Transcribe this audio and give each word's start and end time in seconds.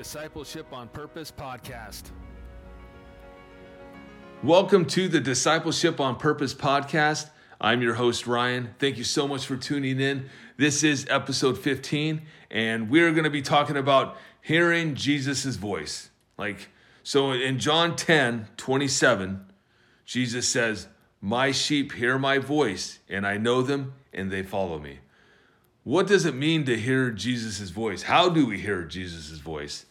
Discipleship 0.00 0.72
on 0.72 0.88
Purpose 0.88 1.30
podcast. 1.30 2.04
Welcome 4.42 4.86
to 4.86 5.08
the 5.08 5.20
Discipleship 5.20 6.00
on 6.00 6.16
Purpose 6.16 6.54
podcast. 6.54 7.28
I'm 7.60 7.82
your 7.82 7.92
host, 7.92 8.26
Ryan. 8.26 8.74
Thank 8.78 8.96
you 8.96 9.04
so 9.04 9.28
much 9.28 9.44
for 9.44 9.58
tuning 9.58 10.00
in. 10.00 10.30
This 10.56 10.82
is 10.82 11.06
episode 11.10 11.58
15, 11.58 12.22
and 12.50 12.88
we're 12.88 13.10
going 13.10 13.24
to 13.24 13.30
be 13.30 13.42
talking 13.42 13.76
about 13.76 14.16
hearing 14.40 14.94
Jesus' 14.94 15.56
voice. 15.56 16.08
Like, 16.38 16.70
so 17.02 17.32
in 17.32 17.58
John 17.58 17.94
10 17.94 18.48
27, 18.56 19.52
Jesus 20.06 20.48
says, 20.48 20.88
My 21.20 21.50
sheep 21.52 21.92
hear 21.92 22.16
my 22.18 22.38
voice, 22.38 23.00
and 23.06 23.26
I 23.26 23.36
know 23.36 23.60
them, 23.60 23.92
and 24.14 24.30
they 24.30 24.44
follow 24.44 24.78
me. 24.78 25.00
What 25.84 26.06
does 26.06 26.24
it 26.24 26.34
mean 26.34 26.64
to 26.64 26.78
hear 26.78 27.10
Jesus' 27.10 27.68
voice? 27.68 28.04
How 28.04 28.30
do 28.30 28.46
we 28.46 28.60
hear 28.60 28.84
Jesus' 28.84 29.38
voice? 29.38 29.84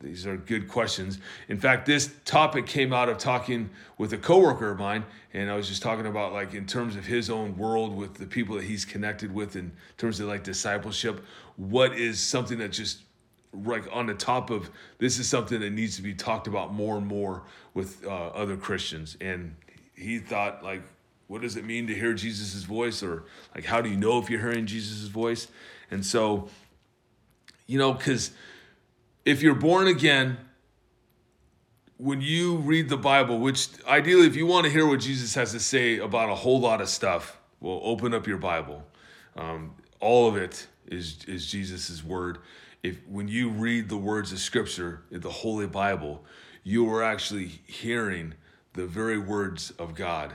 These 0.00 0.26
are 0.26 0.36
good 0.36 0.68
questions. 0.68 1.18
In 1.48 1.58
fact, 1.58 1.86
this 1.86 2.10
topic 2.24 2.66
came 2.66 2.92
out 2.92 3.08
of 3.08 3.18
talking 3.18 3.70
with 3.98 4.12
a 4.12 4.18
coworker 4.18 4.70
of 4.70 4.78
mine, 4.78 5.04
and 5.34 5.50
I 5.50 5.56
was 5.56 5.68
just 5.68 5.82
talking 5.82 6.06
about 6.06 6.32
like 6.32 6.54
in 6.54 6.66
terms 6.66 6.96
of 6.96 7.06
his 7.06 7.28
own 7.28 7.56
world 7.56 7.96
with 7.96 8.14
the 8.14 8.26
people 8.26 8.56
that 8.56 8.64
he's 8.64 8.84
connected 8.84 9.34
with, 9.34 9.56
in 9.56 9.72
terms 9.98 10.20
of 10.20 10.28
like 10.28 10.44
discipleship. 10.44 11.24
What 11.56 11.94
is 11.94 12.20
something 12.20 12.58
that 12.58 12.72
just 12.72 13.00
like 13.52 13.84
on 13.92 14.06
the 14.06 14.14
top 14.14 14.50
of 14.50 14.70
this 14.98 15.18
is 15.18 15.28
something 15.28 15.60
that 15.60 15.70
needs 15.70 15.96
to 15.96 16.02
be 16.02 16.14
talked 16.14 16.46
about 16.46 16.72
more 16.72 16.96
and 16.96 17.06
more 17.06 17.42
with 17.74 18.04
uh, 18.06 18.28
other 18.28 18.56
Christians. 18.56 19.16
And 19.20 19.56
he 19.96 20.18
thought 20.18 20.62
like, 20.62 20.82
what 21.26 21.42
does 21.42 21.56
it 21.56 21.64
mean 21.64 21.86
to 21.88 21.94
hear 21.94 22.12
Jesus' 22.14 22.64
voice, 22.64 23.02
or 23.02 23.24
like 23.54 23.64
how 23.64 23.80
do 23.80 23.88
you 23.88 23.96
know 23.96 24.18
if 24.18 24.30
you're 24.30 24.40
hearing 24.40 24.66
Jesus' 24.66 25.08
voice? 25.08 25.48
And 25.90 26.04
so, 26.04 26.48
you 27.66 27.78
know, 27.78 27.92
because 27.92 28.32
if 29.30 29.42
you're 29.42 29.54
born 29.54 29.86
again, 29.86 30.38
when 31.98 32.20
you 32.20 32.56
read 32.56 32.88
the 32.88 32.96
Bible, 32.96 33.38
which 33.38 33.68
ideally, 33.86 34.26
if 34.26 34.34
you 34.34 34.44
want 34.44 34.64
to 34.64 34.72
hear 34.72 34.86
what 34.86 34.98
Jesus 34.98 35.36
has 35.36 35.52
to 35.52 35.60
say 35.60 35.98
about 35.98 36.30
a 36.30 36.34
whole 36.34 36.58
lot 36.58 36.80
of 36.80 36.88
stuff, 36.88 37.38
well, 37.60 37.80
open 37.84 38.12
up 38.12 38.26
your 38.26 38.38
Bible. 38.38 38.84
Um, 39.36 39.74
all 40.00 40.26
of 40.28 40.36
it 40.36 40.66
is 40.86 41.24
is 41.28 41.46
Jesus' 41.46 42.02
word. 42.02 42.38
If 42.82 42.98
when 43.06 43.28
you 43.28 43.50
read 43.50 43.88
the 43.88 43.96
words 43.96 44.32
of 44.32 44.40
Scripture, 44.40 45.02
in 45.12 45.20
the 45.20 45.30
Holy 45.30 45.68
Bible, 45.68 46.24
you 46.64 46.92
are 46.92 47.02
actually 47.02 47.60
hearing 47.66 48.34
the 48.72 48.86
very 48.86 49.18
words 49.18 49.70
of 49.72 49.94
God, 49.94 50.34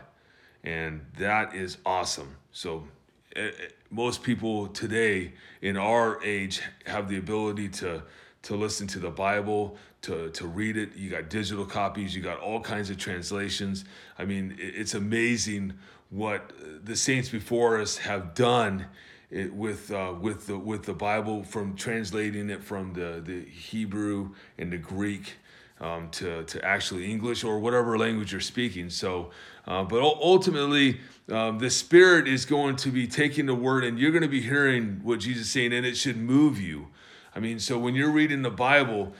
and 0.64 1.02
that 1.18 1.54
is 1.54 1.80
awesome. 1.86 2.38
So 2.54 2.88
eh, 3.36 3.48
eh, 3.48 3.52
most 3.90 4.24
people 4.24 4.68
today 4.68 5.34
in 5.62 5.76
our 5.76 6.24
age 6.24 6.62
have 6.86 7.10
the 7.10 7.18
ability 7.18 7.70
to 7.70 8.04
to 8.46 8.56
listen 8.56 8.86
to 8.86 9.00
the 9.00 9.10
Bible, 9.10 9.76
to, 10.04 10.30
to 10.30 10.46
read 10.46 10.78
it. 10.78 10.96
You 10.96 11.10
got 11.10 11.30
digital 11.30 11.66
copies, 11.66 12.16
you 12.16 12.22
got 12.22 12.40
all 12.40 12.62
kinds 12.62 12.92
of 12.92 12.98
translations. 12.98 13.86
I 14.20 14.26
mean, 14.26 14.56
it's 14.60 14.94
amazing 14.94 15.74
what 16.12 16.54
the 16.84 16.96
saints 16.96 17.30
before 17.30 17.82
us 17.82 17.98
have 17.98 18.36
done 18.36 18.86
it, 19.32 19.52
with 19.52 19.92
uh, 19.92 20.14
with 20.22 20.46
the 20.46 20.58
with 20.60 20.84
the 20.84 20.94
Bible, 20.94 21.44
from 21.44 21.76
translating 21.76 22.52
it 22.52 22.64
from 22.64 22.94
the, 22.94 23.22
the 23.26 23.46
Hebrew 23.50 24.36
and 24.60 24.72
the 24.72 24.78
Greek 24.78 25.34
um, 25.82 26.10
to 26.12 26.44
to 26.44 26.64
actually 26.64 27.10
English 27.12 27.44
or 27.44 27.60
whatever 27.60 27.98
language 27.98 28.32
you're 28.32 28.42
speaking. 28.42 28.92
So, 28.92 29.32
uh, 29.66 29.84
but 29.84 30.02
ultimately, 30.02 31.00
um, 31.30 31.58
the 31.58 31.72
Spirit 31.72 32.28
is 32.28 32.46
going 32.46 32.76
to 32.78 32.90
be 32.90 33.08
taking 33.08 33.48
the 33.48 33.56
word, 33.56 33.84
and 33.84 33.98
you're 33.98 34.12
going 34.12 34.22
to 34.22 34.28
be 34.30 34.42
hearing 34.42 35.00
what 35.02 35.20
Jesus 35.20 35.48
is 35.48 35.52
saying, 35.52 35.74
and 35.74 35.84
it 35.84 35.98
should 35.98 36.18
move 36.18 36.62
you. 36.62 36.90
I 37.36 37.40
mean, 37.40 37.60
so 37.60 37.78
when 37.78 37.96
you're 37.96 38.12
reading 38.12 38.42
the 38.42 38.50
Bible, 38.50 39.14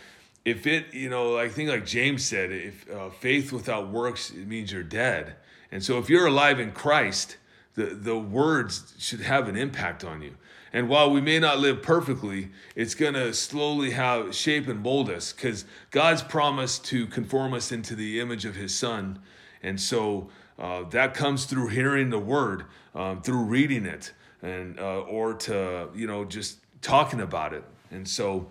if 0.46 0.66
it, 0.66 0.94
you 0.94 1.10
know, 1.10 1.38
I 1.38 1.50
think 1.50 1.70
like 1.70 1.86
James 1.86 2.24
said, 2.24 2.52
if 2.52 2.90
uh, 2.90 3.10
faith 3.10 3.52
without 3.52 3.90
works, 3.90 4.30
it 4.30 4.48
means 4.48 4.72
you're 4.72 4.84
dead. 4.84 5.36
And 5.72 5.84
so 5.84 5.98
if 5.98 6.10
you're 6.10 6.28
alive 6.28 6.60
in 6.60 6.72
Christ, 6.72 7.38
the, 7.74 7.88
the 7.88 8.18
words 8.18 8.94
should 8.98 9.22
have 9.22 9.50
an 9.50 9.58
impact 9.58 10.04
on 10.04 10.22
you. 10.22 10.36
And 10.72 10.90
while 10.90 11.10
we 11.10 11.22
may 11.22 11.40
not 11.40 11.60
live 11.60 11.82
perfectly, 11.82 12.50
it's 12.76 12.96
going 12.96 13.14
to 13.14 13.34
slowly 13.34 13.92
have 13.92 14.36
shape 14.36 14.68
and 14.68 14.82
mold 14.82 15.10
us 15.10 15.32
because 15.32 15.66
God's 15.92 16.22
promised 16.22 16.86
to 16.86 17.08
conform 17.08 17.54
us 17.54 17.72
into 17.72 17.96
the 17.96 18.20
image 18.20 18.46
of 18.46 18.56
his 18.56 18.76
son. 18.76 19.20
And 19.64 19.80
so 19.80 20.30
uh, 20.60 20.84
that 20.90 21.14
comes 21.14 21.46
through 21.46 21.70
hearing 21.70 22.10
the 22.10 22.20
word, 22.20 22.66
um, 22.94 23.22
through 23.22 23.44
reading 23.44 23.86
it, 23.86 24.14
and 24.42 24.80
uh, 24.80 25.02
or 25.02 25.34
to, 25.34 25.90
you 25.96 26.08
know, 26.08 26.26
just 26.26 26.60
talking 26.82 27.22
about 27.22 27.54
it. 27.54 27.64
And 27.92 28.08
so, 28.08 28.48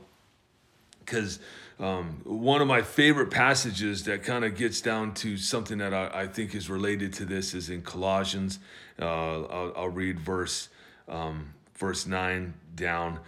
because 1.00 1.39
um, 1.78 2.21
one 2.25 2.61
of 2.61 2.69
my 2.69 2.83
favorite 2.83 3.31
passages 3.31 4.05
that 4.05 4.22
kind 4.22 4.45
of 4.45 4.56
gets 4.56 4.81
down 4.81 5.12
to 5.15 5.37
something 5.37 5.78
that 5.78 5.93
I, 5.93 6.22
I, 6.22 6.27
think 6.28 6.55
is 6.55 6.71
related 6.71 7.12
to 7.15 7.25
this 7.25 7.53
is 7.53 7.69
in 7.69 7.83
Colossians. 7.83 8.61
Uh, 9.00 9.43
I'll, 9.45 9.72
I'll, 9.77 9.89
read 9.89 10.21
verse 10.21 10.69
um, 11.09 11.53
verse 11.77 12.06
nine 12.06 12.55
down. 12.77 13.19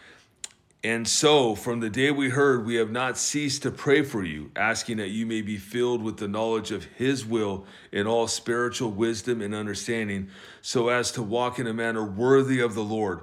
And 0.84 1.09
so, 1.09 1.56
from 1.56 1.81
the 1.81 1.91
day 1.91 2.12
we 2.12 2.28
heard, 2.28 2.65
we 2.65 2.77
have 2.77 2.93
not 2.93 3.19
ceased 3.19 3.62
to 3.65 3.73
pray 3.73 4.03
for 4.03 4.23
you, 4.23 4.53
asking 4.55 4.99
that 4.99 5.09
you 5.09 5.27
may 5.27 5.43
be 5.43 5.56
filled 5.56 6.00
with 6.00 6.19
the 6.19 6.28
knowledge 6.28 6.71
of 6.71 6.84
His 6.84 7.27
will 7.27 7.67
in 7.91 8.06
all 8.06 8.28
spiritual 8.28 8.93
wisdom 8.93 9.43
and 9.43 9.53
understanding, 9.53 10.28
so 10.62 10.88
as 10.88 11.11
to 11.12 11.23
walk 11.23 11.59
in 11.59 11.67
a 11.67 11.75
manner 11.75 12.05
worthy 12.05 12.61
of 12.61 12.77
the 12.77 12.84
Lord 12.84 13.23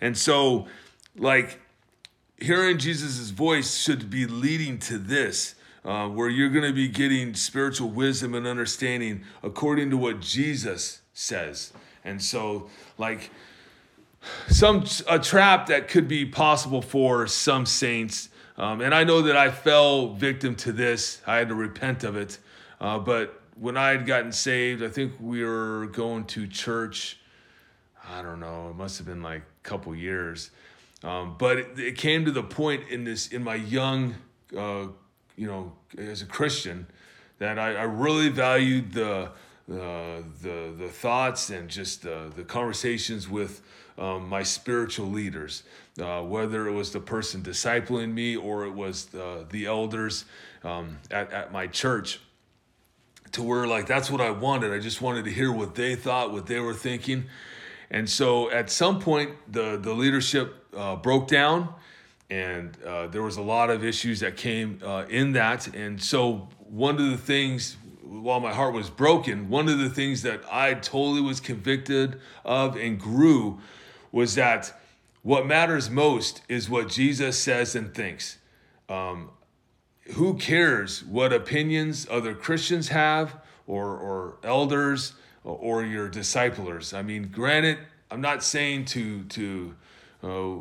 And 0.00 0.16
so, 0.16 0.66
like, 1.16 1.60
hearing 2.38 2.78
Jesus' 2.78 3.30
voice 3.30 3.76
should 3.76 4.10
be 4.10 4.26
leading 4.26 4.78
to 4.80 4.98
this, 4.98 5.54
uh, 5.84 6.08
where 6.08 6.28
you're 6.28 6.50
going 6.50 6.64
to 6.64 6.72
be 6.72 6.88
getting 6.88 7.34
spiritual 7.34 7.88
wisdom 7.88 8.34
and 8.34 8.46
understanding 8.46 9.24
according 9.42 9.90
to 9.90 9.96
what 9.96 10.20
Jesus 10.20 11.00
says. 11.12 11.72
And 12.04 12.22
so, 12.22 12.68
like, 12.96 13.30
some 14.48 14.84
a 15.08 15.18
trap 15.18 15.66
that 15.66 15.88
could 15.88 16.08
be 16.08 16.26
possible 16.26 16.82
for 16.82 17.26
some 17.26 17.66
saints. 17.66 18.28
Um, 18.56 18.80
and 18.80 18.94
I 18.94 19.04
know 19.04 19.22
that 19.22 19.36
I 19.36 19.50
fell 19.50 20.14
victim 20.14 20.54
to 20.56 20.72
this. 20.72 21.22
I 21.26 21.36
had 21.36 21.48
to 21.48 21.54
repent 21.54 22.04
of 22.04 22.16
it. 22.16 22.38
Uh, 22.80 22.98
but 22.98 23.40
when 23.54 23.76
I 23.76 23.90
had 23.90 24.06
gotten 24.06 24.32
saved, 24.32 24.82
I 24.82 24.88
think 24.88 25.14
we 25.20 25.44
were 25.44 25.86
going 25.86 26.24
to 26.26 26.46
church. 26.46 27.18
I 28.08 28.22
don't 28.22 28.40
know. 28.40 28.70
It 28.70 28.76
must 28.76 28.98
have 28.98 29.06
been 29.06 29.22
like 29.22 29.42
couple 29.62 29.94
years. 29.94 30.50
Um, 31.02 31.36
but 31.38 31.58
it, 31.58 31.78
it, 31.78 31.96
came 31.96 32.24
to 32.26 32.30
the 32.30 32.42
point 32.42 32.88
in 32.90 33.04
this 33.04 33.28
in 33.28 33.42
my 33.42 33.54
young, 33.54 34.16
uh, 34.56 34.88
you 35.36 35.46
know, 35.46 35.72
as 35.96 36.20
a 36.20 36.26
Christian, 36.26 36.86
that 37.38 37.58
I, 37.58 37.74
I 37.74 37.82
really 37.84 38.28
valued 38.28 38.92
the 38.92 39.30
uh, 39.70 40.22
the 40.42 40.74
the 40.76 40.88
thoughts 40.88 41.50
and 41.50 41.70
just 41.70 42.04
uh, 42.04 42.28
the 42.36 42.42
conversations 42.42 43.28
with 43.28 43.62
um, 43.96 44.28
my 44.28 44.42
spiritual 44.42 45.06
leaders, 45.06 45.62
uh, 46.00 46.22
whether 46.22 46.66
it 46.66 46.72
was 46.72 46.90
the 46.90 47.00
person 47.00 47.42
discipling 47.42 48.12
me 48.12 48.36
or 48.36 48.66
it 48.66 48.72
was 48.72 49.14
uh, 49.14 49.44
the 49.50 49.66
elders 49.66 50.24
um, 50.64 50.98
at 51.10 51.32
at 51.32 51.52
my 51.52 51.66
church. 51.66 52.20
To 53.32 53.44
where 53.44 53.66
like 53.66 53.86
that's 53.86 54.10
what 54.10 54.20
I 54.20 54.32
wanted. 54.32 54.72
I 54.72 54.80
just 54.80 55.00
wanted 55.00 55.24
to 55.26 55.30
hear 55.30 55.52
what 55.52 55.76
they 55.76 55.94
thought, 55.94 56.32
what 56.32 56.46
they 56.46 56.58
were 56.58 56.74
thinking, 56.74 57.26
and 57.90 58.08
so 58.08 58.50
at 58.50 58.70
some 58.70 59.00
point, 59.00 59.32
the, 59.48 59.76
the 59.76 59.92
leadership 59.92 60.66
uh, 60.76 60.96
broke 60.96 61.26
down, 61.26 61.74
and 62.30 62.76
uh, 62.84 63.08
there 63.08 63.22
was 63.22 63.36
a 63.36 63.42
lot 63.42 63.70
of 63.70 63.84
issues 63.84 64.20
that 64.20 64.36
came 64.36 64.80
uh, 64.84 65.04
in 65.08 65.32
that. 65.32 65.74
And 65.74 66.00
so 66.00 66.48
one 66.58 66.96
of 66.96 67.10
the 67.10 67.16
things, 67.16 67.76
while 68.02 68.38
my 68.38 68.52
heart 68.52 68.74
was 68.74 68.88
broken, 68.88 69.48
one 69.48 69.68
of 69.68 69.78
the 69.78 69.90
things 69.90 70.22
that 70.22 70.42
I 70.50 70.74
totally 70.74 71.20
was 71.20 71.40
convicted 71.40 72.20
of 72.44 72.76
and 72.76 72.98
grew 72.98 73.58
was 74.12 74.36
that 74.36 74.72
what 75.22 75.46
matters 75.46 75.90
most 75.90 76.42
is 76.48 76.70
what 76.70 76.88
Jesus 76.88 77.38
says 77.38 77.74
and 77.74 77.92
thinks. 77.92 78.38
Um, 78.88 79.30
who 80.12 80.34
cares 80.34 81.04
what 81.04 81.32
opinions 81.32 82.06
other 82.10 82.34
Christians 82.34 82.88
have 82.88 83.36
or, 83.66 83.96
or 83.96 84.38
elders? 84.42 85.12
Or 85.44 85.84
your 85.84 86.08
disciplers. 86.08 86.92
I 86.92 87.02
mean, 87.02 87.30
granted, 87.32 87.78
I'm 88.10 88.20
not 88.20 88.42
saying 88.42 88.86
to 88.86 89.24
to 89.24 89.74
uh, 90.22 90.56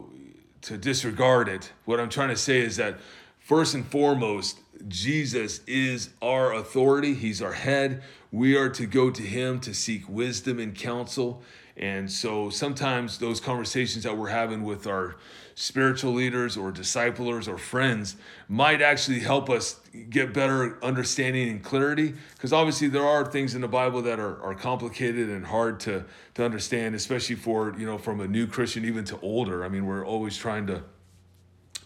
to 0.61 0.77
disregard 0.77 1.49
it. 1.49 1.71
What 1.85 1.99
I'm 1.99 2.09
trying 2.09 2.29
to 2.29 2.37
say 2.37 2.59
is 2.59 2.77
that 2.77 2.99
first 3.39 3.73
and 3.73 3.85
foremost, 3.85 4.59
Jesus 4.87 5.61
is 5.67 6.09
our 6.21 6.53
authority. 6.53 7.13
He's 7.13 7.41
our 7.41 7.53
head. 7.53 8.03
We 8.31 8.55
are 8.55 8.69
to 8.69 8.85
go 8.85 9.09
to 9.09 9.23
him 9.23 9.59
to 9.61 9.73
seek 9.73 10.07
wisdom 10.07 10.59
and 10.59 10.75
counsel. 10.75 11.41
And 11.75 12.11
so 12.11 12.49
sometimes 12.49 13.17
those 13.17 13.39
conversations 13.39 14.03
that 14.03 14.17
we're 14.17 14.29
having 14.29 14.63
with 14.63 14.85
our 14.85 15.15
spiritual 15.59 16.13
leaders 16.13 16.55
or 16.55 16.71
disciplers 16.71 17.45
or 17.45 17.57
friends 17.57 18.15
might 18.47 18.81
actually 18.81 19.19
help 19.19 19.49
us 19.49 19.81
get 20.09 20.33
better 20.33 20.81
understanding 20.81 21.49
and 21.49 21.61
clarity. 21.61 22.13
Because 22.33 22.53
obviously 22.53 22.87
there 22.87 23.05
are 23.05 23.25
things 23.25 23.55
in 23.55 23.59
the 23.59 23.67
Bible 23.67 24.01
that 24.03 24.21
are, 24.21 24.41
are 24.41 24.55
complicated 24.55 25.27
and 25.27 25.45
hard 25.45 25.81
to, 25.81 26.05
to 26.35 26.45
understand, 26.45 26.95
especially 26.95 27.35
for, 27.35 27.75
you 27.77 27.85
know, 27.85 27.97
from 27.97 28.21
a 28.21 28.27
new 28.27 28.47
Christian 28.47 28.85
even 28.85 29.03
to 29.03 29.19
older. 29.19 29.65
I 29.65 29.67
mean, 29.67 29.85
we're 29.85 30.05
always 30.05 30.37
trying 30.37 30.65
to 30.67 30.81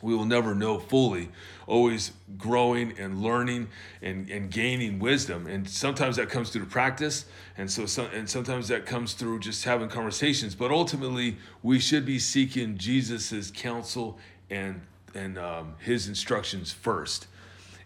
we 0.03 0.13
will 0.13 0.25
never 0.25 0.53
know 0.53 0.77
fully. 0.77 1.29
Always 1.65 2.11
growing 2.37 2.99
and 2.99 3.23
learning 3.23 3.69
and, 4.01 4.29
and 4.29 4.51
gaining 4.51 4.99
wisdom. 4.99 5.47
And 5.47 5.67
sometimes 5.67 6.17
that 6.17 6.29
comes 6.29 6.49
through 6.49 6.65
the 6.65 6.69
practice 6.69 7.25
and 7.57 7.71
so 7.71 7.85
some, 7.85 8.07
and 8.13 8.29
sometimes 8.29 8.67
that 8.67 8.85
comes 8.85 9.13
through 9.13 9.39
just 9.39 9.63
having 9.63 9.87
conversations. 9.87 10.55
But 10.55 10.71
ultimately 10.71 11.37
we 11.63 11.79
should 11.79 12.05
be 12.05 12.19
seeking 12.19 12.77
jesus's 12.77 13.49
counsel 13.49 14.19
and 14.49 14.81
and 15.15 15.37
um, 15.37 15.75
his 15.79 16.07
instructions 16.07 16.71
first. 16.71 17.27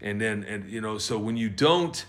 And 0.02 0.20
then 0.20 0.44
and 0.44 0.70
you 0.70 0.82
know 0.82 0.98
so 0.98 1.20
when 1.20 1.38
you 1.38 1.50
don't 1.50 2.04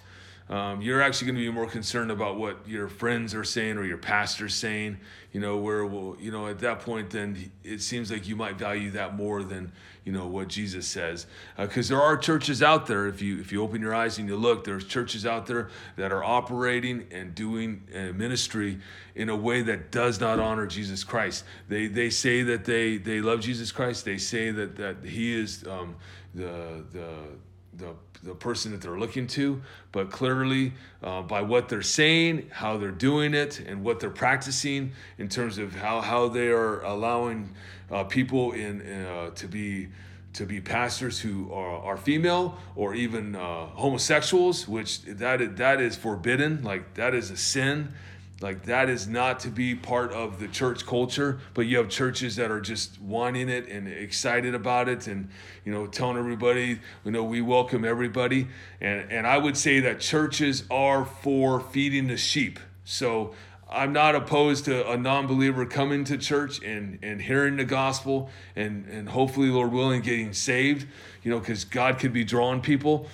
um, 0.50 0.80
you're 0.80 1.02
actually 1.02 1.26
going 1.26 1.36
to 1.36 1.42
be 1.42 1.52
more 1.52 1.68
concerned 1.68 2.10
about 2.10 2.38
what 2.38 2.66
your 2.66 2.88
friends 2.88 3.34
are 3.34 3.44
saying 3.44 3.76
or 3.76 3.84
your 3.84 3.98
pastor's 3.98 4.54
saying 4.54 4.98
you 5.32 5.40
know 5.40 5.58
where 5.58 5.84
well 5.84 6.16
you 6.18 6.30
know 6.30 6.46
at 6.46 6.58
that 6.60 6.80
point 6.80 7.10
then 7.10 7.50
it 7.62 7.82
seems 7.82 8.10
like 8.10 8.26
you 8.26 8.34
might 8.34 8.56
value 8.56 8.90
that 8.90 9.14
more 9.14 9.42
than 9.42 9.70
you 10.04 10.12
know 10.12 10.26
what 10.26 10.48
jesus 10.48 10.86
says. 10.86 11.26
Because 11.58 11.90
uh, 11.90 11.94
there 11.94 12.02
are 12.02 12.16
churches 12.16 12.62
out 12.62 12.86
there 12.86 13.06
if 13.06 13.20
you 13.20 13.38
if 13.40 13.52
you 13.52 13.62
open 13.62 13.82
your 13.82 13.94
eyes 13.94 14.18
and 14.18 14.28
you 14.28 14.36
look 14.36 14.64
there's 14.64 14.86
churches 14.86 15.26
out 15.26 15.46
there 15.46 15.68
that 15.96 16.12
are 16.12 16.24
operating 16.24 17.06
and 17.10 17.34
doing 17.34 17.82
uh, 17.94 18.12
ministry 18.14 18.78
in 19.14 19.28
a 19.28 19.36
way 19.36 19.60
that 19.62 19.90
does 19.90 20.18
not 20.18 20.38
honor 20.38 20.66
jesus 20.66 21.04
christ. 21.04 21.44
They 21.68 21.88
they 21.88 22.08
say 22.08 22.42
that 22.42 22.64
they 22.64 22.96
they 22.96 23.20
love 23.20 23.40
jesus 23.40 23.70
christ. 23.70 24.06
They 24.06 24.18
say 24.18 24.50
that 24.50 24.76
that 24.76 25.04
he 25.04 25.38
is 25.38 25.64
um, 25.68 25.96
the 26.34 26.84
the 26.92 27.08
the 27.78 27.94
the 28.22 28.34
person 28.34 28.72
that 28.72 28.80
they're 28.80 28.98
looking 28.98 29.26
to, 29.26 29.62
but 29.92 30.10
clearly 30.10 30.72
uh, 31.02 31.22
by 31.22 31.42
what 31.42 31.68
they're 31.68 31.82
saying, 31.82 32.50
how 32.50 32.76
they're 32.76 32.90
doing 32.90 33.34
it, 33.34 33.60
and 33.60 33.84
what 33.84 34.00
they're 34.00 34.10
practicing 34.10 34.92
in 35.18 35.28
terms 35.28 35.58
of 35.58 35.74
how, 35.74 36.00
how 36.00 36.28
they 36.28 36.48
are 36.48 36.80
allowing 36.82 37.54
uh, 37.90 38.04
people 38.04 38.52
in 38.52 38.82
uh, 38.82 39.30
to 39.30 39.46
be 39.46 39.88
to 40.34 40.44
be 40.44 40.60
pastors 40.60 41.18
who 41.18 41.52
are, 41.52 41.78
are 41.82 41.96
female 41.96 42.58
or 42.76 42.94
even 42.94 43.34
uh, 43.34 43.66
homosexuals, 43.66 44.68
which 44.68 45.02
that 45.02 45.56
that 45.56 45.80
is 45.80 45.96
forbidden. 45.96 46.62
Like 46.62 46.94
that 46.94 47.14
is 47.14 47.30
a 47.30 47.36
sin 47.36 47.94
like 48.40 48.66
that 48.66 48.88
is 48.88 49.08
not 49.08 49.40
to 49.40 49.48
be 49.48 49.74
part 49.74 50.12
of 50.12 50.38
the 50.38 50.46
church 50.46 50.86
culture 50.86 51.40
but 51.54 51.62
you 51.62 51.76
have 51.78 51.88
churches 51.88 52.36
that 52.36 52.50
are 52.50 52.60
just 52.60 53.00
wanting 53.00 53.48
it 53.48 53.68
and 53.68 53.88
excited 53.88 54.54
about 54.54 54.88
it. 54.88 55.06
And 55.06 55.28
you 55.64 55.72
know 55.72 55.86
telling 55.86 56.16
everybody 56.16 56.78
you 57.04 57.10
know 57.10 57.24
we 57.24 57.40
welcome 57.40 57.84
everybody. 57.84 58.48
And 58.80 59.10
and 59.10 59.26
i 59.26 59.36
would 59.36 59.56
say 59.56 59.80
that 59.80 60.00
churches 60.00 60.64
are 60.70 61.04
for 61.04 61.60
feeding 61.60 62.06
the 62.06 62.16
sheep. 62.16 62.60
So 62.84 63.34
i'm 63.70 63.92
not 63.92 64.14
opposed 64.14 64.64
to 64.66 64.88
a 64.88 64.96
non-believer 64.96 65.66
coming 65.66 66.04
to 66.04 66.16
church 66.16 66.62
and 66.62 66.98
and 67.02 67.20
hearing 67.20 67.56
the 67.56 67.64
gospel 67.64 68.30
and 68.56 68.86
and 68.86 69.08
hopefully 69.08 69.50
lord 69.50 69.72
willing 69.72 70.00
getting 70.00 70.32
saved 70.32 70.86
you 71.22 71.30
know 71.30 71.38
because 71.38 71.64
god 71.64 71.98
could 71.98 72.12
be 72.12 72.24
drawing 72.24 72.60
people. 72.60 73.08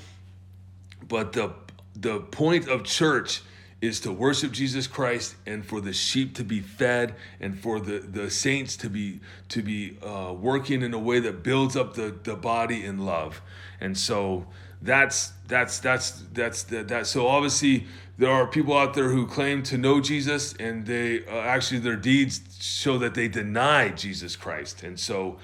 But 1.09 1.33
the 1.33 1.55
the 1.97 2.21
point 2.21 2.69
of 2.69 2.85
church 2.85 3.43
is 3.85 4.01
to 4.01 4.13
worship 4.13 4.53
Jesus 4.53 4.87
Christ 4.87 5.37
and 5.47 5.65
for 5.65 5.81
the 5.81 5.93
sheep 5.93 6.35
to 6.37 6.45
be 6.45 6.61
fed 6.61 7.15
and 7.41 7.59
for 7.59 7.81
the, 7.81 7.99
the 7.99 8.31
saints 8.31 8.77
to 8.79 8.91
be 8.91 9.21
to 9.49 9.63
be 9.63 9.97
uh, 10.03 10.33
working 10.33 10.83
in 10.83 10.95
a 10.95 10.99
way 10.99 11.21
that 11.21 11.43
builds 11.43 11.77
up 11.77 11.95
the, 11.95 12.15
the 12.23 12.35
body 12.35 12.85
in 12.85 12.99
love. 12.99 13.43
And 13.81 13.97
so 13.97 14.47
that's 14.83 15.33
that's 15.49 15.79
that's 15.79 16.23
that's 16.33 16.63
that, 16.65 16.89
that 16.89 17.07
so 17.07 17.27
obviously 17.27 17.87
there 18.17 18.31
are 18.31 18.47
people 18.47 18.77
out 18.77 18.95
there 18.95 19.09
who 19.09 19.27
claim 19.27 19.63
to 19.65 19.77
know 19.77 20.01
Jesus 20.01 20.55
and 20.55 20.87
they 20.87 21.27
uh, 21.27 21.33
actually 21.33 21.81
their 21.81 21.97
deeds 21.97 22.41
show 22.61 22.99
that 22.99 23.15
they 23.15 23.29
deny 23.29 23.89
Jesus 23.89 24.37
Christ. 24.37 24.83
And 24.83 24.99
so 24.99 25.39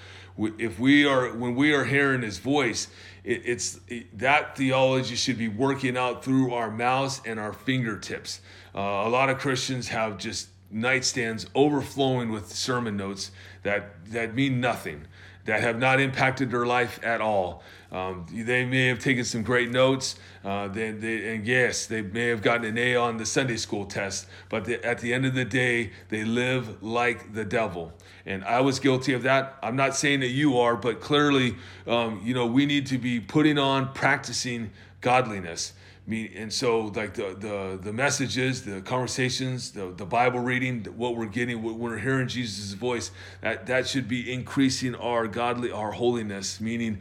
if 0.59 0.79
we 0.79 1.05
are 1.05 1.29
when 1.29 1.55
we 1.55 1.73
are 1.73 1.85
hearing 1.85 2.23
his 2.23 2.39
voice 2.39 2.89
it, 3.25 3.43
it's 3.45 3.81
it, 3.89 4.19
that 4.19 4.57
theology 4.57 5.17
should 5.17 5.39
be 5.39 5.49
working 5.49 5.97
out 5.97 6.25
through 6.25 6.55
our 6.55 6.71
mouths 6.71 7.21
and 7.27 7.39
our 7.39 7.53
fingertips. 7.53 8.41
Uh, 8.75 8.81
a 8.81 9.09
lot 9.09 9.29
of 9.29 9.39
christians 9.39 9.89
have 9.89 10.19
just 10.19 10.49
nightstands 10.73 11.47
overflowing 11.55 12.31
with 12.31 12.53
sermon 12.55 12.97
notes 12.97 13.33
that 13.63 14.05
that 14.07 14.35
mean 14.35 14.61
nothing 14.61 15.07
that 15.51 15.61
have 15.61 15.79
not 15.79 16.01
impacted 16.01 16.51
their 16.51 16.67
life 16.67 16.99
at 17.03 17.21
all 17.21 17.63
um, 17.93 18.25
they 18.31 18.65
may 18.65 18.87
have 18.87 19.01
taken 19.01 19.25
some 19.25 19.43
great 19.43 19.71
notes, 19.71 20.15
uh, 20.45 20.69
they, 20.69 20.93
they, 20.93 21.35
and 21.35 21.45
yes, 21.45 21.87
they 21.87 22.03
may 22.03 22.29
have 22.29 22.41
gotten 22.41 22.65
an 22.65 22.79
A 22.79 22.95
on 22.95 23.17
the 23.17 23.27
Sunday 23.27 23.57
school 23.57 23.85
test, 23.85 24.29
but 24.49 24.65
they, 24.65 24.79
at 24.83 25.01
the 25.01 25.13
end 25.13 25.27
of 25.27 25.35
the 25.35 25.45
day, 25.45 25.91
they 26.09 26.25
live 26.25 26.83
like 26.83 27.35
the 27.35 27.45
devil. 27.45 27.93
And 28.27 28.45
I 28.45 28.61
was 28.61 28.79
guilty 28.79 29.13
of 29.13 29.25
that. 29.25 29.59
I'm 29.61 29.75
not 29.75 29.97
saying 29.97 30.21
that 30.21 30.29
you 30.29 30.59
are, 30.59 30.77
but 30.77 31.01
clearly, 31.01 31.57
um, 31.87 32.21
you 32.25 32.33
know, 32.33 32.47
we 32.47 32.65
need 32.65 32.87
to 32.87 32.99
be 32.99 33.19
putting 33.19 33.59
on, 33.59 33.93
practicing 33.93 34.71
godliness. 35.01 35.73
And 36.11 36.53
so, 36.53 36.87
like 36.87 37.15
the 37.15 37.37
the 37.39 37.79
the 37.81 37.93
messages, 37.93 38.65
the 38.65 38.81
conversations, 38.81 39.73
the, 39.73 39.93
the 39.97 40.05
Bible 40.05 40.41
reading, 40.41 40.85
what 40.97 41.17
we're 41.17 41.27
getting, 41.27 41.63
what 41.63 41.77
we're 41.77 41.99
hearing 41.99 42.27
Jesus' 42.27 42.73
voice, 42.73 43.11
that 43.43 43.67
that 43.67 43.87
should 43.87 44.09
be 44.09 44.33
increasing 44.33 44.95
our 44.97 45.27
godly, 45.29 45.71
our 45.71 45.93
holiness. 45.93 46.61
Meaning, 46.61 46.99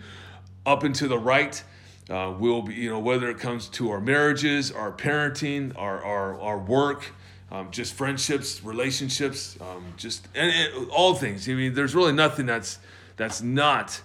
up 0.65 0.83
and 0.83 0.93
to 0.95 1.07
the 1.07 1.17
right. 1.17 1.63
Uh, 2.09 2.33
will 2.39 2.63
be, 2.63 2.73
you 2.73 2.89
know, 2.89 2.97
whether 2.97 3.29
it 3.29 3.37
comes 3.37 3.67
to 3.67 3.91
our 3.91 4.01
marriages, 4.01 4.71
our 4.71 4.91
parenting, 4.91 5.71
our, 5.77 6.03
our, 6.03 6.41
our 6.41 6.57
work, 6.57 7.13
um, 7.51 7.69
just 7.71 7.93
friendships, 7.93 8.63
relationships, 8.63 9.57
um, 9.61 9.93
just 9.97 10.27
and, 10.35 10.51
and, 10.51 10.89
all 10.89 11.13
things. 11.13 11.47
I 11.47 11.53
mean, 11.53 11.73
there's 11.73 11.95
really 11.95 12.13
nothing 12.13 12.45
that's 12.45 12.79
that's 13.15 13.41
not 13.41 14.01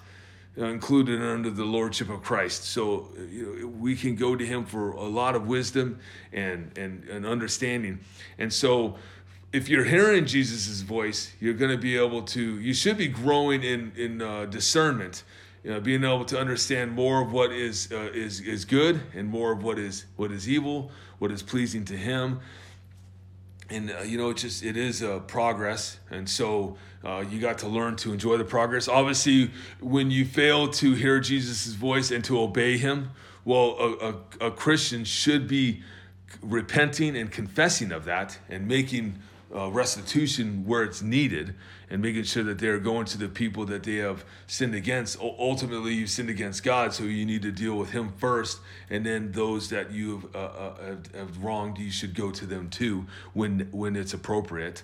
included 0.56 1.20
under 1.20 1.50
the 1.50 1.64
lordship 1.64 2.08
of 2.08 2.22
Christ. 2.22 2.64
So 2.64 3.10
you 3.30 3.58
know, 3.60 3.66
we 3.66 3.96
can 3.96 4.14
go 4.14 4.36
to 4.36 4.44
Him 4.44 4.64
for 4.64 4.92
a 4.92 5.06
lot 5.06 5.34
of 5.34 5.46
wisdom 5.46 5.98
and 6.32 6.76
and, 6.76 7.04
and 7.08 7.26
understanding. 7.26 8.00
And 8.38 8.52
so, 8.52 8.96
if 9.52 9.68
you're 9.68 9.84
hearing 9.84 10.26
Jesus' 10.26 10.80
voice, 10.80 11.32
you're 11.40 11.54
going 11.54 11.70
to 11.70 11.78
be 11.78 11.96
able 11.96 12.22
to. 12.22 12.60
You 12.60 12.74
should 12.74 12.96
be 12.96 13.08
growing 13.08 13.62
in 13.62 13.92
in 13.96 14.22
uh, 14.22 14.46
discernment 14.46 15.24
you 15.64 15.70
know, 15.70 15.80
being 15.80 16.04
able 16.04 16.26
to 16.26 16.38
understand 16.38 16.92
more 16.92 17.22
of 17.22 17.32
what 17.32 17.50
is 17.50 17.88
uh, 17.90 18.10
is 18.12 18.40
is 18.40 18.64
good 18.66 19.00
and 19.14 19.26
more 19.26 19.52
of 19.52 19.62
what 19.64 19.78
is 19.78 20.04
what 20.16 20.30
is 20.30 20.48
evil, 20.48 20.90
what 21.18 21.30
is 21.30 21.42
pleasing 21.42 21.84
to 21.86 21.96
Him. 21.96 22.40
And 23.70 23.90
uh, 23.90 24.02
you 24.02 24.18
know, 24.18 24.30
it 24.30 24.36
just 24.36 24.62
it 24.62 24.76
is 24.76 25.02
a 25.02 25.20
progress, 25.20 25.98
and 26.10 26.28
so 26.28 26.76
uh, 27.02 27.24
you 27.28 27.40
got 27.40 27.58
to 27.58 27.68
learn 27.68 27.96
to 27.96 28.12
enjoy 28.12 28.36
the 28.36 28.44
progress. 28.44 28.88
Obviously, 28.88 29.50
when 29.80 30.10
you 30.10 30.24
fail 30.24 30.68
to 30.68 30.94
hear 30.94 31.18
Jesus' 31.20 31.66
voice 31.68 32.10
and 32.10 32.22
to 32.24 32.38
obey 32.38 32.76
Him, 32.76 33.10
well, 33.44 33.76
a, 33.78 34.44
a, 34.44 34.48
a 34.48 34.50
Christian 34.50 35.04
should 35.04 35.48
be 35.48 35.82
repenting 36.42 37.16
and 37.16 37.30
confessing 37.30 37.90
of 37.90 38.04
that 38.04 38.38
and 38.48 38.68
making 38.68 39.18
uh, 39.54 39.70
restitution 39.70 40.64
where 40.66 40.82
it's 40.82 41.02
needed 41.02 41.54
and 41.90 42.02
making 42.02 42.24
sure 42.24 42.42
that 42.42 42.58
they're 42.58 42.78
going 42.78 43.04
to 43.06 43.18
the 43.18 43.28
people 43.28 43.64
that 43.66 43.82
they 43.82 43.96
have 43.96 44.24
sinned 44.46 44.74
against. 44.74 45.20
U- 45.20 45.34
ultimately, 45.38 45.94
you've 45.94 46.10
sinned 46.10 46.30
against 46.30 46.62
God, 46.62 46.92
so 46.92 47.04
you 47.04 47.24
need 47.24 47.42
to 47.42 47.52
deal 47.52 47.76
with 47.76 47.90
Him 47.90 48.12
first, 48.16 48.60
and 48.90 49.04
then 49.04 49.32
those 49.32 49.68
that 49.70 49.92
you 49.92 50.16
have, 50.16 50.34
uh, 50.34 50.38
uh, 50.38 50.76
have, 50.86 51.14
have 51.14 51.44
wronged, 51.44 51.78
you 51.78 51.90
should 51.90 52.14
go 52.14 52.30
to 52.30 52.46
them 52.46 52.70
too 52.70 53.06
when 53.32 53.68
when 53.70 53.96
it's 53.96 54.14
appropriate. 54.14 54.82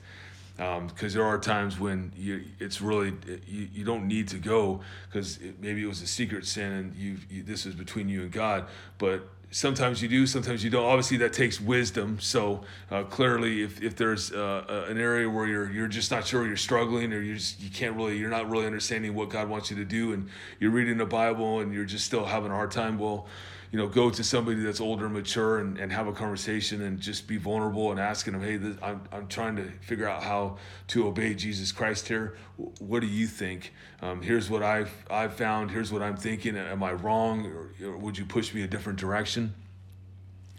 Because 0.56 1.14
um, 1.16 1.20
there 1.20 1.24
are 1.24 1.38
times 1.38 1.80
when 1.80 2.12
you, 2.14 2.44
it's 2.58 2.82
really 2.82 3.14
you, 3.46 3.68
you 3.72 3.82
don't 3.82 4.06
need 4.06 4.28
to 4.28 4.36
go 4.36 4.82
because 5.08 5.38
maybe 5.58 5.82
it 5.82 5.86
was 5.86 6.02
a 6.02 6.06
secret 6.06 6.44
sin 6.44 6.70
and 6.70 6.94
you, 6.94 7.16
you 7.30 7.42
this 7.42 7.64
is 7.64 7.74
between 7.74 8.10
you 8.10 8.20
and 8.20 8.30
God, 8.30 8.66
but 8.98 9.26
sometimes 9.50 10.00
you 10.00 10.08
do 10.08 10.26
sometimes 10.26 10.62
you 10.62 10.70
don't. 10.70 10.84
Obviously 10.84 11.16
that 11.18 11.32
takes 11.32 11.60
wisdom. 11.60 12.18
So 12.20 12.62
uh, 12.90 13.02
clearly 13.04 13.62
if, 13.62 13.82
if 13.82 13.96
there's 13.96 14.32
uh, 14.32 14.86
an 14.88 14.98
area 14.98 15.28
where 15.28 15.46
you're 15.46 15.70
you're 15.70 15.88
just 15.88 16.10
not 16.10 16.26
sure 16.26 16.46
you're 16.46 16.56
struggling 16.56 17.12
or 17.12 17.20
you 17.20 17.34
just 17.34 17.60
you 17.60 17.70
can't 17.70 17.96
really 17.96 18.16
you're 18.16 18.30
not 18.30 18.48
really 18.48 18.66
understanding 18.66 19.14
what 19.14 19.30
god 19.30 19.48
wants 19.48 19.70
you 19.70 19.76
to 19.76 19.84
do 19.84 20.12
and 20.12 20.28
you're 20.58 20.70
reading 20.70 20.96
the 20.98 21.06
bible 21.06 21.60
and 21.60 21.72
you're 21.72 21.84
just 21.84 22.04
still 22.04 22.24
having 22.24 22.50
a 22.50 22.54
hard 22.54 22.70
time 22.70 22.98
well 22.98 23.26
you 23.72 23.78
know, 23.78 23.86
go 23.86 24.10
to 24.10 24.24
somebody 24.24 24.60
that's 24.60 24.80
older 24.80 25.04
and 25.04 25.14
mature 25.14 25.60
and, 25.60 25.78
and 25.78 25.92
have 25.92 26.08
a 26.08 26.12
conversation 26.12 26.82
and 26.82 26.98
just 26.98 27.28
be 27.28 27.36
vulnerable 27.36 27.92
and 27.92 28.00
asking 28.00 28.32
them, 28.32 28.42
hey, 28.42 28.56
this, 28.56 28.76
I'm, 28.82 29.00
I'm 29.12 29.28
trying 29.28 29.54
to 29.56 29.70
figure 29.80 30.08
out 30.08 30.24
how 30.24 30.58
to 30.88 31.06
obey 31.06 31.34
Jesus 31.34 31.70
Christ 31.70 32.08
here. 32.08 32.36
What 32.80 33.00
do 33.00 33.06
you 33.06 33.28
think? 33.28 33.72
Um, 34.02 34.22
here's 34.22 34.50
what 34.50 34.64
I've, 34.64 34.92
I've 35.08 35.34
found. 35.34 35.70
Here's 35.70 35.92
what 35.92 36.02
I'm 36.02 36.16
thinking. 36.16 36.56
Am 36.56 36.82
I 36.82 36.92
wrong? 36.92 37.46
Or, 37.46 37.70
or 37.86 37.96
would 37.96 38.18
you 38.18 38.24
push 38.24 38.52
me 38.52 38.62
a 38.62 38.66
different 38.66 38.98
direction? 38.98 39.54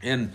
And, 0.02 0.32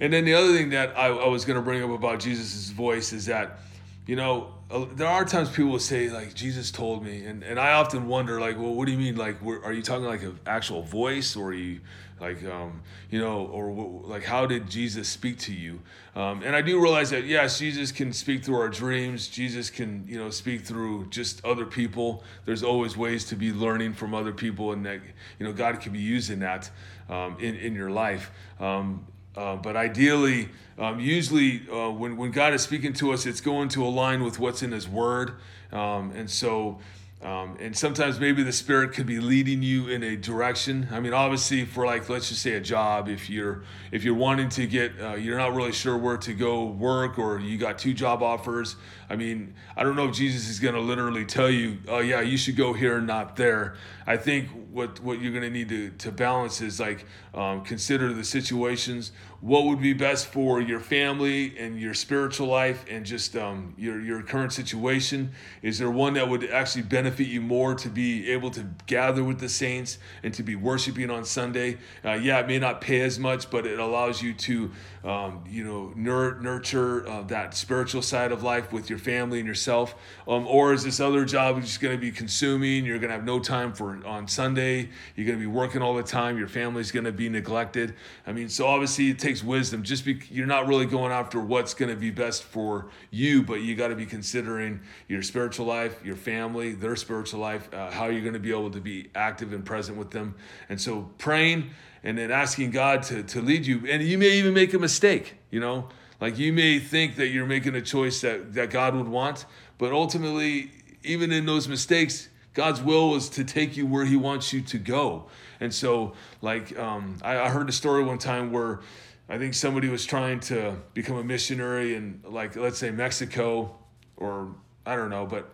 and 0.00 0.10
then 0.10 0.24
the 0.24 0.34
other 0.34 0.56
thing 0.56 0.70
that 0.70 0.96
I, 0.96 1.08
I 1.08 1.28
was 1.28 1.44
going 1.44 1.56
to 1.58 1.62
bring 1.62 1.84
up 1.84 1.90
about 1.90 2.20
Jesus' 2.20 2.70
voice 2.70 3.12
is 3.12 3.26
that, 3.26 3.58
you 4.06 4.16
know, 4.16 4.54
there 4.94 5.06
are 5.06 5.24
times 5.24 5.50
people 5.50 5.70
will 5.70 5.78
say 5.78 6.10
like 6.10 6.34
Jesus 6.34 6.70
told 6.70 7.04
me, 7.04 7.24
and, 7.24 7.44
and 7.44 7.58
I 7.58 7.72
often 7.74 8.08
wonder 8.08 8.40
like, 8.40 8.58
well, 8.58 8.74
what 8.74 8.86
do 8.86 8.92
you 8.92 8.98
mean? 8.98 9.16
Like, 9.16 9.36
are 9.44 9.72
you 9.72 9.82
talking 9.82 10.06
like 10.06 10.22
an 10.22 10.40
actual 10.46 10.82
voice, 10.82 11.36
or 11.36 11.48
are 11.48 11.54
you 11.54 11.80
like, 12.20 12.42
um, 12.44 12.82
you 13.10 13.20
know, 13.20 13.46
or 13.46 13.70
like 14.04 14.24
how 14.24 14.46
did 14.46 14.70
Jesus 14.70 15.08
speak 15.08 15.38
to 15.40 15.52
you? 15.52 15.80
Um, 16.14 16.42
and 16.42 16.56
I 16.56 16.62
do 16.62 16.80
realize 16.80 17.10
that 17.10 17.24
yes, 17.24 17.58
Jesus 17.58 17.92
can 17.92 18.12
speak 18.12 18.42
through 18.42 18.58
our 18.58 18.70
dreams. 18.70 19.28
Jesus 19.28 19.68
can 19.68 20.04
you 20.08 20.18
know 20.18 20.30
speak 20.30 20.62
through 20.62 21.06
just 21.10 21.44
other 21.44 21.66
people. 21.66 22.24
There's 22.46 22.62
always 22.62 22.96
ways 22.96 23.24
to 23.26 23.36
be 23.36 23.52
learning 23.52 23.94
from 23.94 24.14
other 24.14 24.32
people, 24.32 24.72
and 24.72 24.84
that 24.86 25.00
you 25.38 25.46
know 25.46 25.52
God 25.52 25.80
can 25.80 25.92
be 25.92 26.00
using 26.00 26.38
that 26.40 26.70
um, 27.10 27.36
in 27.38 27.54
in 27.56 27.74
your 27.74 27.90
life. 27.90 28.30
Um, 28.60 29.06
uh, 29.36 29.56
but 29.56 29.76
ideally, 29.76 30.48
um, 30.78 30.98
usually 30.98 31.60
uh, 31.70 31.90
when, 31.90 32.16
when 32.16 32.30
God 32.30 32.54
is 32.54 32.62
speaking 32.62 32.94
to 32.94 33.12
us, 33.12 33.26
it's 33.26 33.42
going 33.42 33.68
to 33.70 33.84
align 33.84 34.24
with 34.24 34.38
what's 34.38 34.62
in 34.62 34.72
His 34.72 34.88
Word. 34.88 35.34
Um, 35.72 36.12
and 36.12 36.30
so 36.30 36.78
um, 37.22 37.56
and 37.58 37.76
sometimes 37.76 38.20
maybe 38.20 38.42
the 38.42 38.52
spirit 38.52 38.92
could 38.92 39.06
be 39.06 39.20
leading 39.20 39.62
you 39.62 39.88
in 39.88 40.02
a 40.02 40.16
direction. 40.16 40.86
I 40.92 41.00
mean, 41.00 41.14
obviously, 41.14 41.64
for 41.64 41.86
like 41.86 42.08
let's 42.10 42.28
just 42.28 42.42
say 42.42 42.52
a 42.52 42.60
job, 42.60 43.08
if 43.08 43.30
you're 43.30 43.64
if 43.90 44.04
you're 44.04 44.14
wanting 44.14 44.50
to 44.50 44.66
get, 44.66 44.92
uh, 45.00 45.14
you're 45.14 45.38
not 45.38 45.54
really 45.54 45.72
sure 45.72 45.96
where 45.96 46.18
to 46.18 46.34
go 46.34 46.66
work, 46.66 47.18
or 47.18 47.40
you 47.40 47.56
got 47.56 47.78
two 47.78 47.94
job 47.94 48.22
offers. 48.22 48.76
I 49.08 49.16
mean, 49.16 49.54
I 49.76 49.82
don't 49.82 49.96
know 49.96 50.08
if 50.08 50.14
Jesus 50.14 50.48
is 50.48 50.60
going 50.60 50.74
to 50.74 50.80
literally 50.80 51.24
tell 51.24 51.48
you, 51.48 51.78
oh 51.88 52.00
yeah, 52.00 52.20
you 52.20 52.36
should 52.36 52.56
go 52.56 52.74
here, 52.74 52.98
and 52.98 53.06
not 53.06 53.36
there. 53.36 53.76
I 54.06 54.18
think 54.18 54.50
what 54.76 55.00
what 55.00 55.22
you're 55.22 55.32
going 55.32 55.42
to 55.42 55.50
need 55.50 55.70
to 55.70 55.90
to 55.90 56.12
balance 56.12 56.60
is 56.60 56.78
like 56.78 57.06
um, 57.34 57.64
consider 57.64 58.12
the 58.12 58.22
situations. 58.22 59.10
What 59.40 59.64
would 59.64 59.80
be 59.80 59.92
best 59.92 60.26
for 60.26 60.60
your 60.60 60.80
family 60.80 61.56
and 61.58 61.80
your 61.80 61.94
spiritual 61.94 62.46
life 62.48 62.84
and 62.90 63.04
just 63.04 63.36
um, 63.36 63.74
your 63.78 64.00
your 64.00 64.22
current 64.22 64.52
situation? 64.52 65.32
Is 65.62 65.78
there 65.78 65.90
one 65.90 66.14
that 66.14 66.28
would 66.28 66.44
actually 66.50 66.82
benefit 66.82 67.26
you 67.26 67.40
more 67.40 67.74
to 67.74 67.88
be 67.88 68.30
able 68.30 68.50
to 68.50 68.66
gather 68.86 69.24
with 69.24 69.40
the 69.40 69.48
saints 69.48 69.98
and 70.22 70.32
to 70.34 70.42
be 70.42 70.56
worshiping 70.56 71.10
on 71.10 71.24
Sunday? 71.24 71.78
Uh, 72.04 72.12
yeah, 72.12 72.38
it 72.40 72.46
may 72.46 72.58
not 72.58 72.80
pay 72.80 73.00
as 73.00 73.18
much, 73.18 73.50
but 73.50 73.66
it 73.66 73.78
allows 73.78 74.22
you 74.22 74.34
to 74.34 74.70
um, 75.04 75.42
you 75.48 75.64
know 75.64 75.92
nur- 75.96 76.38
nurture 76.40 77.08
uh, 77.08 77.22
that 77.22 77.54
spiritual 77.54 78.02
side 78.02 78.30
of 78.32 78.42
life 78.42 78.72
with 78.72 78.90
your 78.90 78.98
family 78.98 79.38
and 79.38 79.48
yourself. 79.48 79.94
Um, 80.28 80.46
or 80.46 80.74
is 80.74 80.84
this 80.84 81.00
other 81.00 81.24
job 81.24 81.62
just 81.62 81.80
going 81.80 81.94
to 81.94 82.00
be 82.00 82.10
consuming? 82.10 82.84
You're 82.84 82.98
going 82.98 83.10
to 83.10 83.16
have 83.16 83.24
no 83.24 83.38
time 83.38 83.72
for 83.72 84.04
on 84.04 84.28
Sunday. 84.28 84.65
You're 85.14 85.26
going 85.26 85.38
to 85.38 85.44
be 85.44 85.46
working 85.46 85.82
all 85.82 85.94
the 85.94 86.02
time. 86.02 86.38
Your 86.38 86.48
family's 86.48 86.90
going 86.90 87.04
to 87.04 87.12
be 87.12 87.28
neglected. 87.28 87.94
I 88.26 88.32
mean, 88.32 88.48
so 88.48 88.66
obviously 88.66 89.10
it 89.10 89.18
takes 89.18 89.42
wisdom. 89.42 89.82
Just 89.82 90.04
be, 90.04 90.20
you're 90.30 90.46
not 90.46 90.66
really 90.66 90.86
going 90.86 91.12
after 91.12 91.40
what's 91.40 91.74
going 91.74 91.90
to 91.90 91.96
be 91.96 92.10
best 92.10 92.42
for 92.42 92.90
you, 93.10 93.42
but 93.42 93.60
you 93.62 93.74
got 93.74 93.88
to 93.88 93.96
be 93.96 94.06
considering 94.06 94.80
your 95.08 95.22
spiritual 95.22 95.66
life, 95.66 96.04
your 96.04 96.16
family, 96.16 96.72
their 96.72 96.96
spiritual 96.96 97.40
life, 97.40 97.72
uh, 97.72 97.90
how 97.90 98.06
you're 98.06 98.22
going 98.22 98.34
to 98.34 98.40
be 98.40 98.50
able 98.50 98.70
to 98.70 98.80
be 98.80 99.08
active 99.14 99.52
and 99.52 99.64
present 99.64 99.96
with 99.96 100.10
them. 100.10 100.34
And 100.68 100.80
so 100.80 101.10
praying 101.18 101.70
and 102.02 102.16
then 102.16 102.30
asking 102.30 102.70
God 102.70 103.02
to, 103.04 103.22
to 103.22 103.40
lead 103.40 103.66
you. 103.66 103.86
And 103.88 104.02
you 104.02 104.18
may 104.18 104.30
even 104.32 104.54
make 104.54 104.72
a 104.74 104.78
mistake, 104.78 105.34
you 105.50 105.60
know, 105.60 105.88
like 106.20 106.38
you 106.38 106.52
may 106.52 106.78
think 106.78 107.16
that 107.16 107.28
you're 107.28 107.46
making 107.46 107.74
a 107.74 107.82
choice 107.82 108.20
that, 108.22 108.54
that 108.54 108.70
God 108.70 108.94
would 108.94 109.08
want, 109.08 109.44
but 109.78 109.92
ultimately, 109.92 110.70
even 111.02 111.30
in 111.30 111.46
those 111.46 111.68
mistakes, 111.68 112.28
God's 112.56 112.80
will 112.80 113.14
is 113.16 113.28
to 113.30 113.44
take 113.44 113.76
you 113.76 113.86
where 113.86 114.06
He 114.06 114.16
wants 114.16 114.50
you 114.50 114.62
to 114.62 114.78
go. 114.78 115.26
And 115.60 115.72
so, 115.72 116.14
like, 116.40 116.76
um, 116.78 117.18
I, 117.22 117.38
I 117.38 117.48
heard 117.50 117.68
a 117.68 117.72
story 117.72 118.02
one 118.02 118.16
time 118.16 118.50
where 118.50 118.80
I 119.28 119.36
think 119.36 119.52
somebody 119.52 119.90
was 119.90 120.06
trying 120.06 120.40
to 120.40 120.76
become 120.94 121.16
a 121.16 121.22
missionary 121.22 121.94
in, 121.94 122.22
like, 122.24 122.56
let's 122.56 122.78
say 122.78 122.90
Mexico, 122.90 123.76
or 124.16 124.54
I 124.86 124.96
don't 124.96 125.10
know, 125.10 125.26
but 125.26 125.50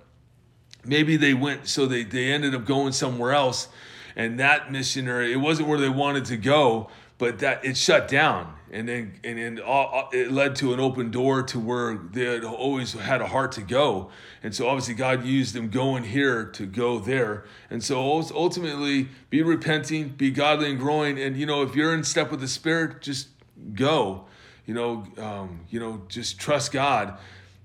maybe 0.85 1.17
they 1.17 1.35
went, 1.35 1.67
so 1.67 1.87
they, 1.87 2.05
they 2.05 2.31
ended 2.31 2.55
up 2.55 2.65
going 2.65 2.93
somewhere 2.93 3.33
else. 3.33 3.67
And 4.15 4.39
that 4.39 4.71
missionary, 4.71 5.33
it 5.33 5.37
wasn't 5.37 5.69
where 5.69 5.81
they 5.81 5.89
wanted 5.89 6.27
to 6.27 6.37
go, 6.37 6.89
but 7.19 7.41
that 7.41 7.65
it 7.65 7.77
shut 7.77 8.07
down 8.07 8.55
and 8.73 8.89
then 8.89 9.13
and 9.23 9.39
then 9.39 9.61
all, 9.61 10.09
it 10.13 10.33
led 10.33 10.57
to 10.57 10.73
an 10.73 10.81
open 10.81 11.11
door 11.11 11.43
to 11.43 11.61
where 11.61 11.95
they 11.95 12.25
had 12.25 12.45
always 12.45 12.95
had 12.95 13.21
a 13.21 13.27
heart 13.27 13.53
to 13.53 13.61
go. 13.61 14.11
And 14.43 14.55
so 14.55 14.67
obviously 14.67 14.95
god 14.95 15.25
used 15.25 15.55
them 15.55 15.69
going 15.69 16.05
here 16.05 16.47
to 16.47 16.67
go 16.67 16.99
there. 16.99 17.45
And 17.69 17.85
so 17.85 18.01
ultimately 18.35 19.09
be 19.29 19.43
repenting 19.43 20.09
be 20.09 20.31
godly 20.31 20.71
and 20.71 20.79
growing. 20.79 21.21
And 21.21 21.37
you 21.37 21.45
know 21.45 21.63
if 21.63 21.77
you're 21.77 21.95
in 21.95 22.03
step 22.03 22.31
with 22.31 22.41
the 22.41 22.49
spirit 22.49 23.03
just 23.03 23.29
go. 23.75 24.25
You 24.65 24.75
know 24.75 25.07
um, 25.19 25.61
you 25.69 25.79
know 25.79 26.03
just 26.09 26.41
trust 26.41 26.73
god 26.73 27.19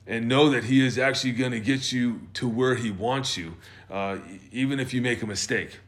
and 0.06 0.28
know 0.28 0.50
that 0.50 0.66
he 0.66 0.86
is 0.86 0.98
actually 0.98 1.34
going 1.34 1.52
to 1.52 1.60
get 1.60 1.92
you 1.92 2.22
to 2.34 2.48
where 2.48 2.76
he 2.76 2.92
wants 2.92 3.38
you 3.38 3.56
uh, 3.90 4.18
even 4.52 4.80
if 4.80 4.94
you 4.94 5.02
make 5.02 5.22
a 5.22 5.28
mistake 5.28 5.80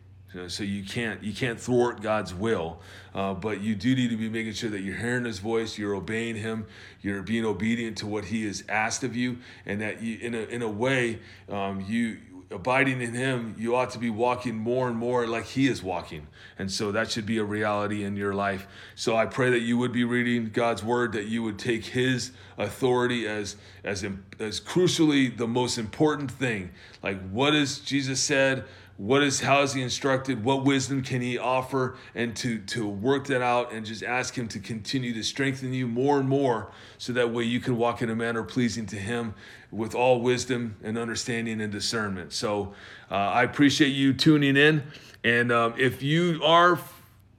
so 0.47 0.63
you 0.63 0.83
can't 0.83 1.23
you 1.23 1.33
can't 1.33 1.59
thwart 1.59 2.01
God's 2.01 2.33
will, 2.33 2.79
uh, 3.15 3.33
but 3.33 3.61
you 3.61 3.75
do 3.75 3.95
need 3.95 4.11
to 4.11 4.17
be 4.17 4.29
making 4.29 4.53
sure 4.53 4.69
that 4.69 4.81
you're 4.81 4.95
hearing 4.95 5.25
His 5.25 5.39
voice, 5.39 5.77
you're 5.77 5.95
obeying 5.95 6.35
Him, 6.35 6.67
you're 7.01 7.23
being 7.23 7.45
obedient 7.45 7.97
to 7.99 8.07
what 8.07 8.25
He 8.25 8.45
has 8.45 8.63
asked 8.69 9.03
of 9.03 9.15
you, 9.15 9.37
and 9.65 9.81
that 9.81 10.03
you 10.03 10.19
in 10.21 10.35
a 10.35 10.41
in 10.41 10.61
a 10.61 10.69
way 10.69 11.19
um, 11.49 11.83
you 11.87 12.17
abiding 12.51 12.99
in 13.01 13.13
him 13.13 13.55
you 13.59 13.75
ought 13.75 13.91
to 13.91 13.99
be 13.99 14.09
walking 14.09 14.55
more 14.55 14.87
and 14.87 14.97
more 14.97 15.27
like 15.27 15.45
he 15.45 15.67
is 15.67 15.83
walking. 15.83 16.27
And 16.57 16.71
so 16.71 16.91
that 16.91 17.11
should 17.11 17.25
be 17.25 17.37
a 17.37 17.43
reality 17.43 18.03
in 18.03 18.15
your 18.15 18.33
life. 18.33 18.67
So 18.95 19.15
i 19.15 19.25
pray 19.25 19.51
that 19.51 19.59
you 19.59 19.77
would 19.77 19.91
be 19.91 20.03
reading 20.03 20.49
god's 20.49 20.83
word 20.83 21.13
that 21.13 21.25
you 21.25 21.43
would 21.43 21.59
take 21.59 21.85
his 21.85 22.31
authority 22.57 23.27
as 23.27 23.55
as 23.83 24.03
as 24.39 24.59
crucially 24.59 25.35
the 25.35 25.47
most 25.47 25.77
important 25.77 26.31
thing. 26.31 26.71
Like 27.03 27.21
what 27.29 27.53
has 27.53 27.79
jesus 27.79 28.19
said 28.19 28.65
what 28.99 29.23
is 29.23 29.39
how 29.39 29.61
is 29.61 29.73
he 29.73 29.81
instructed? 29.81 30.43
What 30.43 30.65
wisdom 30.65 31.01
can 31.01 31.21
he 31.21 31.37
offer? 31.37 31.95
And 32.13 32.35
to 32.35 32.59
to 32.59 32.85
work 32.85 33.27
that 33.27 33.41
out 33.41 33.71
and 33.71 33.85
just 33.85 34.03
ask 34.03 34.37
him 34.37 34.49
to 34.49 34.59
continue 34.59 35.13
to 35.13 35.23
strengthen 35.23 35.73
you 35.73 35.87
more 35.87 36.19
and 36.19 36.27
more 36.27 36.73
so 36.97 37.13
that 37.13 37.31
way 37.31 37.45
you 37.45 37.61
can 37.61 37.77
walk 37.77 38.01
in 38.01 38.09
a 38.09 38.15
manner 38.15 38.43
pleasing 38.43 38.85
to 38.87 38.97
him 38.97 39.35
with 39.71 39.95
all 39.95 40.19
wisdom 40.19 40.75
and 40.83 40.97
understanding 40.97 41.61
and 41.61 41.71
discernment. 41.71 42.33
So 42.33 42.73
uh, 43.09 43.15
i 43.15 43.43
appreciate 43.43 43.91
you 43.91 44.11
tuning 44.11 44.57
in. 44.57 44.83
And 45.23 45.49
um, 45.49 45.75
if 45.77 46.03
you 46.03 46.41
are 46.43 46.77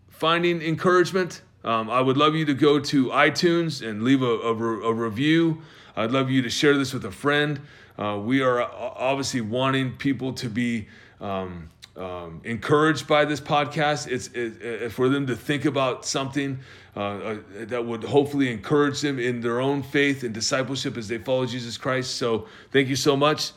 finding 0.09 0.63
encouragement 0.63 1.43
um, 1.63 1.91
i 1.91 2.01
would 2.01 2.17
love 2.17 2.35
you 2.35 2.47
to 2.47 2.55
go 2.55 2.81
to 2.81 3.09
itunes 3.09 3.87
and 3.87 4.03
leave 4.03 4.23
a, 4.23 4.25
a, 4.25 4.55
a 4.55 4.95
review. 4.95 5.61
I'd 5.95 6.11
love 6.11 6.31
you 6.31 6.41
to 6.41 6.49
share 6.49 6.79
this 6.79 6.95
with 6.95 7.05
a 7.05 7.11
friend 7.11 7.61
uh, 8.01 8.19
we 8.19 8.41
are 8.41 8.63
obviously 8.63 9.43
wanting 9.43 9.93
people 9.93 10.33
to 10.33 10.49
be 10.49 10.89
um, 11.21 11.69
um, 11.97 12.41
encouraged 12.45 13.07
by 13.07 13.27
this 13.27 13.41
podcast. 13.41 14.09
It's 14.09 14.29
it, 14.29 14.63
it, 14.63 14.93
for 14.93 15.09
them 15.11 15.27
to 15.27 15.37
think 15.37 15.67
about 15.67 16.07
something 16.07 16.59
uh, 16.97 17.01
uh, 17.01 17.37
that 17.67 17.85
would 17.85 18.03
hopefully 18.03 18.51
encourage 18.51 19.03
them 19.03 19.19
in 19.19 19.41
their 19.41 19.61
own 19.61 19.83
faith 19.83 20.25
and 20.25 20.33
discipleship 20.33 20.97
as 20.97 21.09
they 21.09 21.19
follow 21.19 21.45
Jesus 21.45 21.77
Christ. 21.77 22.17
So 22.17 22.47
thank 22.73 22.89
you 22.89 22.97
so 22.97 23.17
much. 23.17 23.53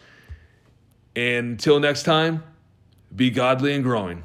And 1.16 1.52
until 1.52 1.80
next 1.80 2.04
time, 2.04 2.44
be 3.16 3.30
godly 3.30 3.74
and 3.74 3.84
growing. 3.84 4.24